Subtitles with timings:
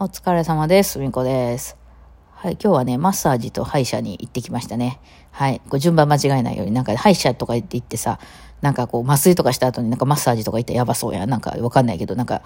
[0.00, 1.00] お疲れ様です。
[1.00, 1.76] みこです。
[2.30, 5.00] はい、今日はね、マッサージと歯医者に行ってきましたね。
[5.32, 8.20] はい、こう順番間違えないように、なんか歯医者とか行って行ってさ、
[8.60, 11.26] なんかこう麻酔とかした後になんかマッサージとか行ったらやばそうや。
[11.26, 12.42] なんかわかんないけど、なんか、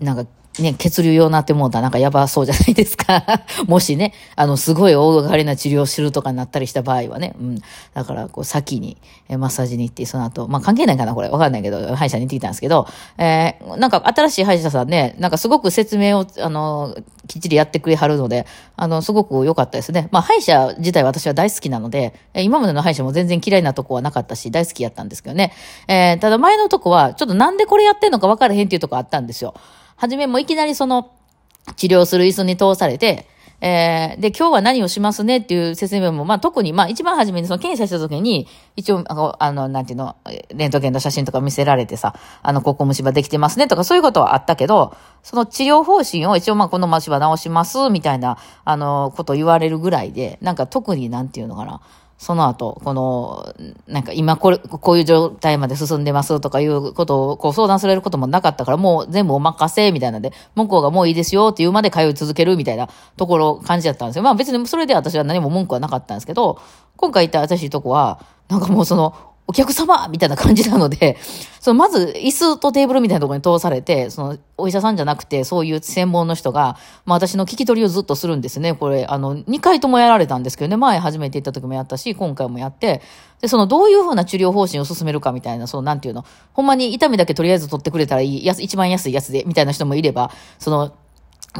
[0.00, 0.26] なんか
[0.62, 3.24] ね、血流用なってもうたらなんかやばそうじゃないですか。
[3.68, 7.34] もしね、あの、すごい大掛かりな治療をするとかになったりした場合はね。
[7.38, 7.58] うん。
[7.94, 8.96] だから、こう、先に
[9.28, 11.28] マッサージに行って、その後、まあ関係ないかな、これ。
[11.28, 12.86] わかんないけど、歯医者に行ってきたんですけど、
[13.18, 16.96] えー、なんか新しい歯医者さんね、なんかすごく説明を、あの、
[17.28, 20.08] きっちりやってくれはるので、あの、すごく良かったですね。
[20.10, 25.45] まあ歯医者自体私は大好きなので、今までの歯医者も全然嫌いなとこはなかったし、大好きやったんですけどね。
[25.88, 29.54] えー、ただ前のとこは、ちょっとなんでこれやってんのか分からへんっていうとこあったんですよ。
[29.96, 31.10] はじめもいきなりその、
[31.76, 33.26] 治療する椅子に通されて、
[33.60, 38.46] えー、で、今日は何をしますねっていう説明も、まあ特に、まあ一番初めにその検査した時に、
[38.76, 40.14] 一応、あの、あのなんていうの、
[40.54, 51.80] レントゲンの写真とか見せられてさ、あの、ここ虫歯できてますねとかそういうことはあったけど、その治療方針を一応まあこの虫歯治しますみたいな、あの、こと言われるぐらいで、なんか特になんていうのかな、
[52.18, 53.54] その後、この、
[53.86, 64.22] なんか今これ、こういう状態まで進んでますとかいうことをこう相談されることもなかったから、もう全部お任せみたいなんで、向こうがもういいですよっていうまで通い続けるみたいなところ感じだったんですよ。
[64.22, 66.58] まあ別にそれで私は何も文句はなかったんですけど、
[66.96, 69.14] 今回行った私とこは、なんかもうその、
[69.48, 71.16] お客様みたいな感じなので、
[71.60, 78.74] そのまず椅子とテーブルみたいなところに通されて、そのお医者さんじゃなくてそういう専門の人が、まあ私の聞き取りをずっとするんですね。
[78.74, 83.02] これ、あの、2回ともやられたんですけどね、前初めて行った時もやったし、今回もやって、
[83.40, 90.92] で、そのどういうふうな治療方針を進めるかみたいな、そのなんていうの、ほんまに痛みだけとりあえず取ってくれたらいい、や一番安いやつで、みたいな人もいれば、その、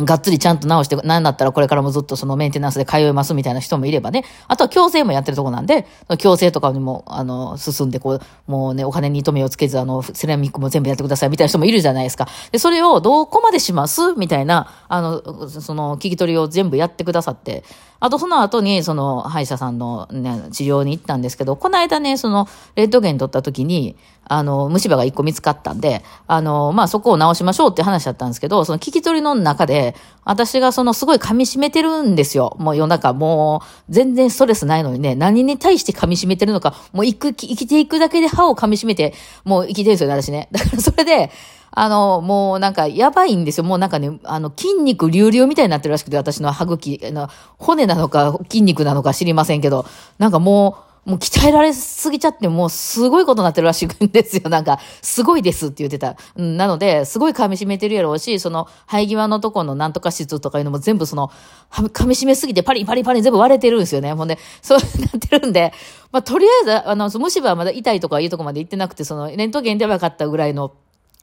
[0.04, 4.24] がっつりちゃんと直して、なんだったらこれからもずっとそのメンテナンスで通えますみたいな人もいればね。
[4.48, 12.28] あとは矯正もやってるとこなんで、矯正とかにも、あの、進んで、こう、もうね、お金に糸目をつけず、あの、セラミックも全部やってくださいみたいな人もいるじゃないですか。
[12.52, 17.64] で、それをどこまでしますみたいな、あの、その、聞き取りを全部やってくださって、
[18.00, 23.96] あとその後に、その、歯医者さんのね、治療に行ったんですけど、この間ね、その、レントゲン取った時に、
[24.28, 32.56] あの、虫歯が一個見つかったんで、あの、まあ、そこを直しましょうって話だったんですけど、その聞き取りの中で、私がそのすごい噛み締めてるんですよ。
[32.58, 39.14] もう夜中、もう、全然ストレスないのにね、何に対して噛み締めてるのか、もう生く、生きていくだけで歯を噛み締めて、
[39.44, 40.48] もう生きてるんですよね、私ね。
[40.50, 41.30] だからそれで、
[41.78, 43.64] あの、もうなんかやばいんですよ。
[43.64, 47.28] もうなんかね、あの、筋肉隆々みたいになってるらしくて、私の歯茎、あの、
[47.58, 49.84] 骨なのか筋肉なのか知りませんけど、
[50.18, 54.48] なんかもう、もう鍛えられすぎちゃって、もうすごいことになってるらしいんですよ。
[54.50, 56.16] なんか、すごいですって言ってた。
[56.34, 61.30] うん、なので、すごい噛み締めてるやろうし、その、生え際のとこのなんとか質とかいうのも全部その、
[61.70, 64.14] 噛み締めすぎてパリパリパリ全部割れてるんですよね。
[64.14, 65.74] ほんで、そうなってるんで、
[66.10, 70.72] まあ、とりあえず、あの、虫歯はまだ痛いとかいうとこまで行ってなくて、その、レントゲンで分かったぐらいの、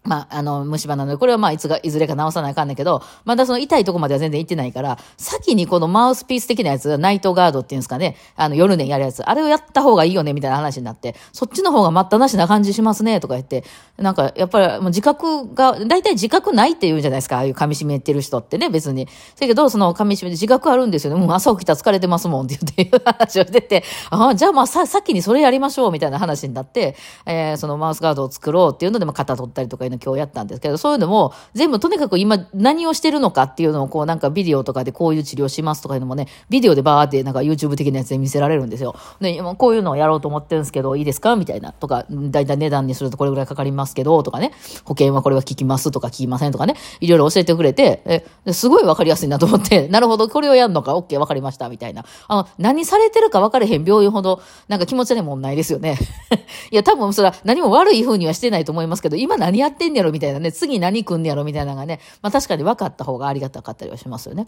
[0.03, 13.63] まあ、あの、虫歯なので、これはまあ、いつが、いずれか直さなあかんねんけど、まだその痛いとこまでは全然行ってないから、先にこのマウスピース的なやつ、ナイトガードっていうんですかね、あの、夜寝やるやつ、あれをやった方がいいよね、みたいな話になって、そっちの方が待ったなしな感じしますね、とか言って、
[13.97, 19.05] なんか、やっぱり、もう自覚が、大体自覚ないって言うんじゃないですか、ああいう噛み締めてる人ってね、別に。
[19.39, 38.95] だけど、その噛み締めて自覚あるんですよね、もう朝起きたら疲れてますもんって言って、 話をして、ああ、じゃあまあ、さ、先にそれやりましょう、みたいな話になって、えー、そのマウスガードを作ろうっていうので、まあ、肩取ったりとかの今日やったんですけど、そういうのも、全部とにかく今何をしてるのかっていうのをこうなんかビデオとかでこういう治療しますとかいうのもね、ビデオでバーってなんか YouTube 的なやつで見せられるんですよ。
[39.19, 41.71] で、今こういうのをやろうと思ってるんですけど、いいですかみたいな。
[41.71, 44.51] とか、だいたい値段にするとこれぐらいかかりますけど、とかね、
[44.85, 52.05] 保険はこれは効きますとか効きませんとかね、いろいろ教えてくれて、え、すごいわかりやすいなと思って、 なるほど、これをやるのか、OK、わかりました、みたいな。
[52.27, 55.97] あの、何されてるか分かれへん病院ほど、なんか気持ち悪いもんないですよね。
[56.71, 64.47] いや、多分それは何も悪い風にはしてないと思いますけど、今何やっててんねやろみたいなね、次何来んねやろみたいなのがね、まあ確かに分かった方がありがたかったりはしますよね。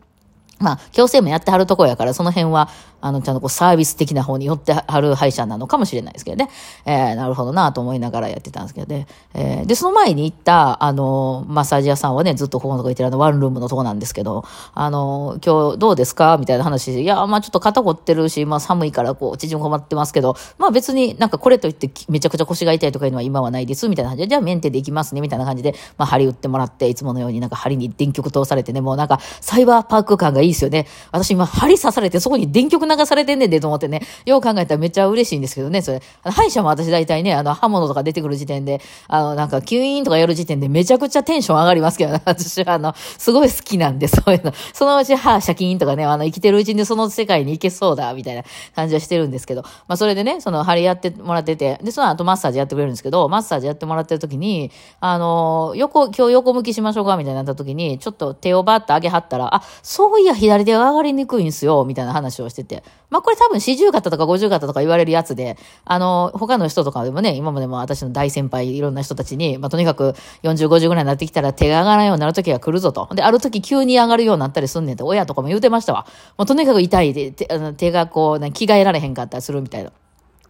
[0.58, 2.70] まあ、矯正もやってはるとこやから、その辺は、
[3.06, 6.50] あの、ちゃんとこう、サービス的な方に寄ってはる歯医者なのかもしれないですけどね。
[6.86, 9.06] えー、なるほどなと思いながらやってたんですけどね。
[9.36, 14.44] えー、で、その前に行った、あの、マッサージ屋さんはね、ずっとここのとこ行ってるあの、ワンルームのとこなんですけど、
[14.74, 30.88] あの、今日どうですかみたいな話、いや、まあちょっと肩凝ってるし、まあ寒いからこう、縮こまってますけど、まあ別になんかこれといってめちゃくちゃ腰が痛いとかいうのは今はないです、みたいな感じで、じゃあメンテで行きますね、みたいな感じで、まあ針打ってもらって、いつものようになんか針に電極通されてね、もうなんかサイバーパーク感がいいですよね。
[31.12, 36.02] 私今、針刺されて、そこに電極流されてんねんで、と思ってね、よう考えたらめっちゃ嬉しいんですけどね、それ。
[36.24, 44.54] 歯医者も私大体ね、あの、刃物とか出てくる時点で、あの、なんか、吸引とかやる時点でめちゃくちゃテンション上がりますけどね、 私はあの、すごい好きなんで、そういうの。
[44.74, 48.44] そのうち歯、シャキーンとかね、あの、生きてるうちにその世界に行けそうだ、みたいな
[48.76, 62.84] 感じはしてるんですけど、まあ、それでね、その、針やってもらってて、で、その後マッサージやってくれるんですけど、マッサージやってもらってる時に、あの、横、今日横向きしましょうか、みたいになった時に、ちょっと手をバッと上げはったら、あ、そういや、左手が上がりにくいんすよ、みたいな話をしてて。
[63.10, 73.08] まあ、これ多分四十肩とか五十肩とか言われるやつで、あの、他の人とかでもね、今までも私の大先輩、いろんな人たちに、まあ、とにかく40、50ぐらいになってきたら手が上がらんようになる時が来るぞと。
[73.14, 76.08] で、ある時急に上がるようになったりすんねんって、親とかも言うてましたわ。
[76.38, 79.92] もうとにかく痛いで、手あの手がこう、ね、着替えられへんかったりするみたいな。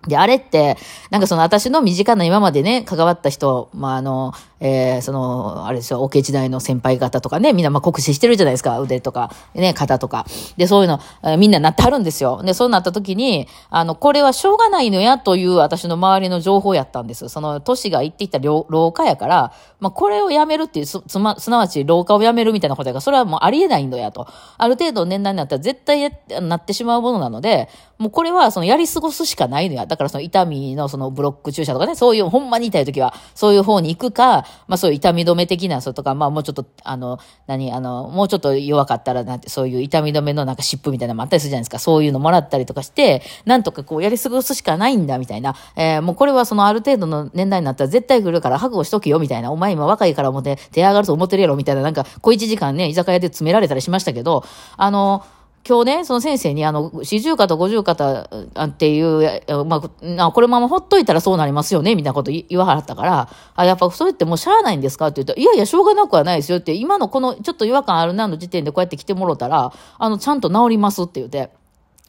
[0.08, 0.78] で、あれって、
[1.10, 10.26] なんかその私の身近な今までね、関わった人、まあ、あの、えー、その、あれですよ、オケ時代の先輩方とかね、みんなまあ酷使してるじゃないですか、腕とか、ね、肩とか。
[10.58, 12.42] で、そういうの、えー、みんななってはるんですよ。
[12.44, 17.28] で、そうなった時に、あの、これはしょうがないのやという私の周りの情報やったんです。
[17.30, 24.28] その、都市が行ってきた廊下やから、まあ、これをやめるっていう、す、つま、すなわち廊下をやめるみたいなことやから、それはもうありえないのやと。
[24.58, 26.12] ある程度年代になったら絶対
[26.42, 29.86] なってしまうものなので、もうこれはそのやり過ごすしかないのや。
[29.86, 41.80] だからその痛みのそのブロック注射とかね、そういうほんまに痛い時は、そういう方に行くか、まあそういう痛み止め的な、そとか、まあもうちょっと、あの、何、あの、もうちょっと弱かったら、なんて、そういう痛み止めのなんか湿布みたいなのもあったりするじゃないですか。
[41.80, 45.56] そういうのもらったりとかして、なんとかこうやり過ごすしかないんだ、みたいな。
[45.76, 49.52] えー、もうこれはそのある程度の年代になったら絶対来るから覚悟しとけよ、みたいな。
[49.52, 51.82] お前今若いから思って手上がると思ってるやろ、みたいな。
[51.82, 54.44] なんか、小一時間ね、居酒屋で詰められたりしましたけど、
[54.78, 55.24] あの、
[55.68, 58.30] 今日ね、その先生に、あの、四十肩、五十肩
[58.66, 59.82] っていう、ま
[60.20, 65.08] あ、これままほっといたらそうなりますよね、みたいなこと言わはったから、あ、やっぱそれってもうしゃあないんですか？
[65.08, 71.50] って言ったら、いやいや、しょうがなくはないですよって、今のこのちょっと違和感あるなの時点でこうやって来てもろたら、あの、ちゃんと治りますって言って、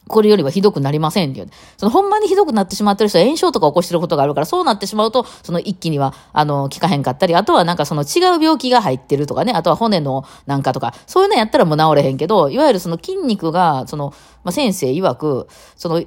[0.09, 1.49] これよりはひどくなりませんっていう。
[1.77, 14.15] そのほんまにひどくなってしまってる人は炎症とか起こしてることがあるから、そうなってしまうと、その一気には、あの、効かへんかったり、あとはなんかその違う病気が入ってるとかね、あとは骨のなんかとか、そういうのやったらもう治れへんけど、いわゆるその筋肉が、その、
[14.45, 16.03] まあ、先生曰く、その、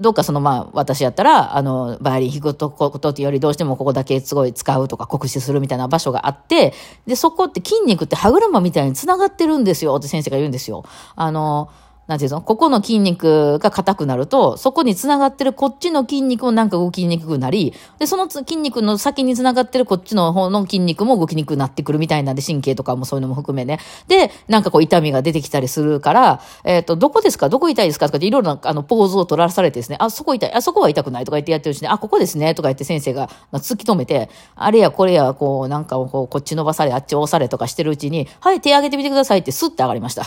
[0.00, 6.74] どっかその、まあ、私やったら、あの、バイオリン弾くとことってよりどうしてもここだけすごい使うとか酷使するみたいな場所があって、
[7.06, 10.84] で、そこって筋肉って歯車みたいに繋がってるんですよって先生が言うんですよ。
[11.14, 11.70] あの、
[12.08, 12.40] なんていうの？
[12.40, 23.78] ここの筋肉が硬くなると、そこに繋がってるこっちの筋肉もなんか動きにくくなり、で、その筋肉の先に繋がってるこっちの方の筋肉も動きにくくなってくるみたいなんで、神経とかもそういうのも含めね。
[24.08, 27.48] で、なんかこう痛みが出てきたりするから、えっ、ー、と、どこですか？
[27.50, 28.06] どこ痛いですか？
[28.06, 40.24] とかっていろいろなあのポーズを取らされてですね、あ、そこ痛い、あ、そこは痛くないとか言ってやってるうちに、あ、ここですねとか言って先生が突き止めて、あれやこれや、こう、なんかこう、こっち伸ばされ、あっち押されとかしてるうちに、はい、手上げてみてくださいってスッて上がりました。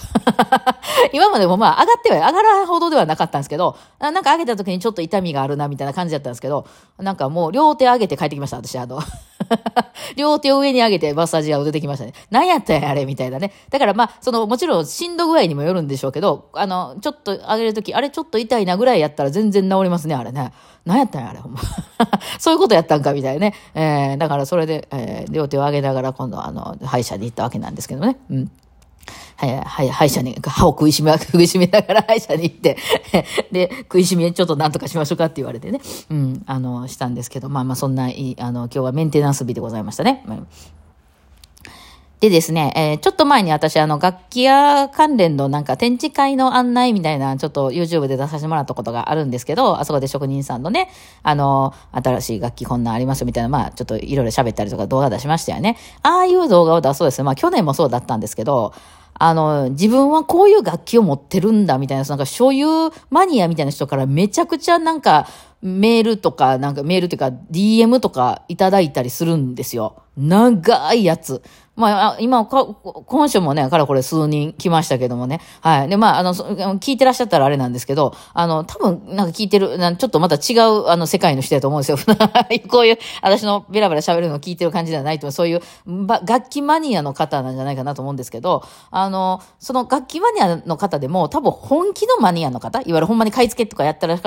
[1.13, 8.99] 今までもまあ上がっては上がらほどではなかったんですけど、なんか上げた時にちょっと痛みがあるなみたいな感じだったんですけど、なんかもう両手上げて帰ってきました、私、あの。
[10.15, 12.13] 両手を上に上げてマッサージが出てきましたね。
[12.29, 13.51] 何やったんや、あれ、みたいなね。
[13.69, 20.53] だからまあ、その、もちろん、しんど具合にもよるんでしょうけど、あの、ちょっと上げるとき、あれちょっと痛いなぐらいやったら全然治りますね、あれね。
[20.85, 21.59] 何やったんや、あれ、ほんま。
[22.39, 23.53] そういうことやったんか、みたいなね。
[23.75, 28.17] えー、だからそれで、えー、両手を上げながら今度、あの、歯医者に行ったわけなんですけどね。
[28.29, 28.51] うん。
[29.47, 32.77] はい、歯医者に、歯を食いしめ、 食いしめながら 歯医者に行って、
[33.51, 35.79] で、食いしめちょっとなんとかしましょうかって言われてね、
[36.09, 40.23] うん、あの、したんですけど、まあまあそんな、あの、今日はメンテナンス日でございましたね。
[40.27, 40.47] うん
[42.21, 50.91] でですね、えー、ちょっと前に私、あの、楽器屋関連のなんか展示会の案内みたいな、ちょっと YouTube で出させてもらったことがあるんですけど、あそこで職人さんのね、
[51.23, 55.77] あの、新しい楽器こんなんありますよみたいな、まあ、ちょっといろいろ喋ったりとか動画出しましたよね。
[56.03, 57.23] ああいう動画を出そうですね。
[57.23, 58.75] まあ、去年もそうだったんですけど、
[59.23, 62.65] あの、自分はこういう楽器を持ってるんだみたいな、なんか所有
[63.11, 65.27] マニアみたいな人からめちゃくちゃなんか
[65.61, 70.03] メールとか、なんかメールっていうか DM とかいただいたりするんですよ。
[70.17, 71.41] 長いやつ。
[71.81, 75.39] まあ、今、今週もね、からこれ数人来ましたけどもね。
[75.61, 75.89] はい。
[75.89, 81.97] で、まあ、あの、聞いてらっしゃったらあれなんですけど、あの、多分、なんか聞いてる、ちょっとまた違う、あの、世界の人だと思うんですよ。
[82.69, 85.31] こういう、私のベラベラ喋るのを聞いてる感じではないと。
[85.31, 85.61] そういう、
[86.25, 94.17] 楽器マニアの方なんじゃないかなと思うんですけど、あの、その楽器マニアの方でも、多分本気のマニアの方、いわゆるほんまに買い付けとかやったら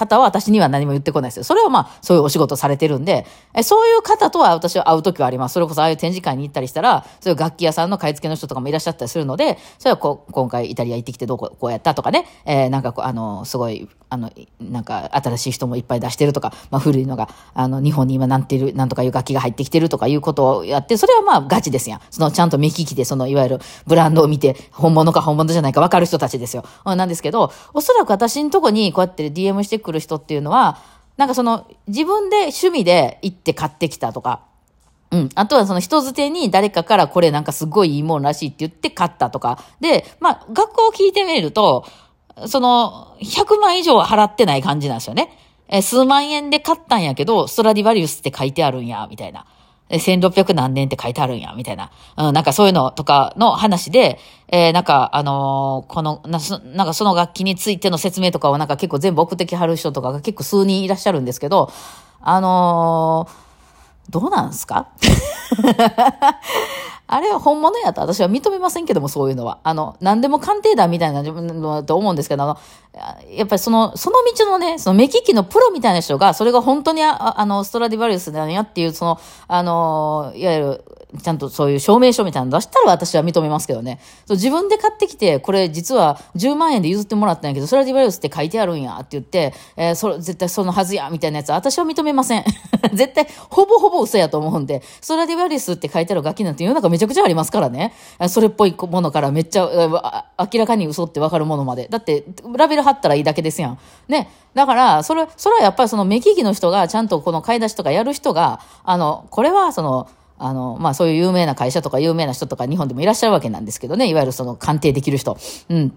[0.00, 1.44] 方は私には何も言ってこないですよ。
[1.44, 5.52] それはまあ、そういうお仕事されてるんで、えそういう方とは私は会う時はあります。
[5.52, 22.00] それこそああいう展示会に行ったりしたら、そういう楽器屋さんの買い付けの人とかもいらっしゃったりするので、それはこう、今回イタリア行ってきてどうこうやったとかね、えー、なんかこう、あの、すごい、あの、なんか新しい人もいっぱい出してるとか、まあ古いのが、あの、日本に今なんていう、なんとかいう楽器が入ってきてるとかいうことをやって、それはまあガチですやん。
[22.10, 26.64] そのちゃんと目利きで、そのいわゆるブランドを見て、本物か本物じゃないか分かる人たちですよ。
[26.84, 30.78] なんですけど、おそらく私のとこにこうやって DM してくる人っていうのは、
[31.16, 34.42] なんかその、自分で趣味で行って買ってきたとか、
[35.10, 35.28] うん。
[35.34, 39.58] あとはその人づてに誰かからこれなんかすごいいいもんらしいって言って買ったとか。
[39.80, 41.84] で、まあ、学校を聞いてみると、
[42.46, 45.36] その、100万以上払ってない感じなんですよね。
[45.68, 49.46] え、数万円で買ったんやけど、ストラディバリウスって書いてあるんや、みたいな。
[49.90, 51.90] 1600何年って書いてあるんや、みたいな。
[52.16, 54.18] うん、なんかそういうのとかの話で、
[54.48, 56.38] えー、なんか、あのー、このな、
[56.74, 61.70] なんかその楽器についての説明とかをなんか結構全部送ってきはる人とかが結構数人いらっしゃるんですけど、
[62.20, 64.88] あのー、どうなんすか？
[67.12, 69.58] あれは本物やと私は認めませんけども、そういうのは。
[69.64, 72.58] あの、何でも鑑定団みたいなのだと思うんですけど、あの、
[73.32, 80.84] やっぱりその、その道のね、その目利きのプロみたいな人が、それが本当にああの、ストラディバリウスなんやっていう、その、あの、いわゆる、
[81.22, 84.00] ちゃんとそういう証明書みたいなの出したら私は認めますけどね。
[84.26, 92.44] そう自分で買ってきて、これ実は10万円で譲ってもらったんやけど、ストラディバリウスって書いてあるんやって言って、えー、それ絶対そのはずや、みたいなやつ、私は認めません。
[92.94, 97.92] 絶対、ほぼほぼ嘘やと思うんで、ストラディバリウスって書いてある楽器なんて世の中めちゃくちゃありますからね。
[98.28, 99.68] それっぽいものからめっちゃ、
[100.38, 101.88] 明らかに嘘ってわかるものまで。
[101.88, 102.24] だって、
[102.56, 103.78] ラベル貼ったらいいだけですやん。
[104.08, 104.30] ね。
[104.54, 110.08] だから、それ、それはやっぱりその目利きの人が、ちゃんとこの買い出しとかやる人が、あの、これはその、
[110.40, 115.36] あの、まあそういう有名な会社とか有名な人とか日本でもいらっしゃるわけなんですけどね、いわゆるその鑑定できる人。
[115.68, 115.92] うん。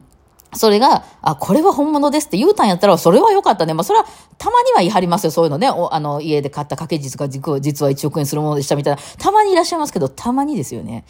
[0.56, 3.74] それが、あ、これは本物ですって言うたんやったら、それは良かったね。
[3.74, 4.06] まあ、それは、
[4.38, 5.70] たまには言い張りますよ、そういうのね。
[5.70, 9.02] おあの、家で買った掛け実が実は1億円するものでしたみたいな。
[9.18, 11.06] たまにいらっしゃいますけど、たまにですよね。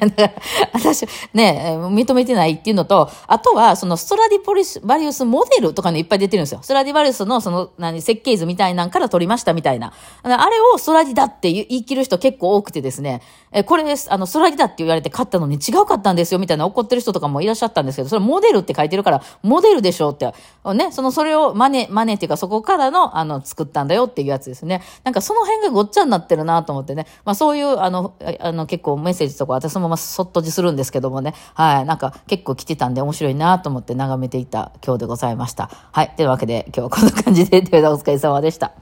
[0.00, 0.32] だから、
[0.72, 6.60] 私、ね、認めてないっていうのと、あとは、そのストラディポリス、バリウスモデルとかのいっぱい出てるんですよ。
[6.62, 9.92] ストラディバリウスの、その、何、設計図みたいなんから取りましたみたいな。
[10.22, 13.22] あれをストラディだって言い切る人結構多くてですね、
[13.52, 20.30] え、これです、あの、ストラディだって言われて買ったのに違うかったんですよ、みたいな怒ってる人とかもいらっしゃったんですけど、それモデルって書いてるから、モデルでしょって、
[20.74, 24.82] ね、その、それを真似、真似っていうか、そこからの、あの、作ったんだよっていうやつですね。
[25.04, 27.06] なんかその辺がごっちゃになってるなと思ってね。
[27.24, 31.34] まあそういう、あの、あの、結構メッセージとか私そのままそっとじするんですけどもね。
[31.54, 31.84] はい。
[31.86, 35.70] なんか結構来てたんで面白いなと思って眺めていた今日でございました。
[35.92, 36.12] はい。
[36.16, 38.72] というわけで今日はこんな感じで、というお疲れ様でした。